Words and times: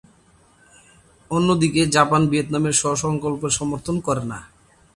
অন্যদিকে, 1.31 1.81
জাপান 1.95 2.21
ভিয়েতনামের 2.27 2.75
স্ব-সংকল্পের 2.81 3.51
সমর্থন 3.59 3.95
করে 3.99 4.23
না। 4.23 4.39